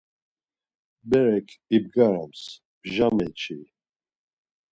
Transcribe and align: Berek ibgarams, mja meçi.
Berek 1.09 1.47
ibgarams, 1.75 2.41
mja 2.87 3.07
meçi. 3.15 3.59